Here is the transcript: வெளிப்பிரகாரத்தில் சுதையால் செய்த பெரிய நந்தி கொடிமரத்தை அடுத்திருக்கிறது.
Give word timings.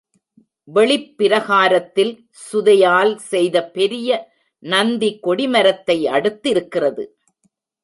வெளிப்பிரகாரத்தில் 0.67 2.13
சுதையால் 2.47 3.13
செய்த 3.27 3.57
பெரிய 3.69 4.09
நந்தி 4.63 5.11
கொடிமரத்தை 5.27 5.97
அடுத்திருக்கிறது. 6.11 7.05